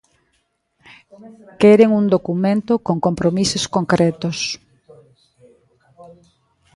Queren 1.61 1.91
un 1.99 2.05
documento 2.15 2.73
con 2.85 2.97
compromisos 3.07 3.63
concretos. 3.75 4.37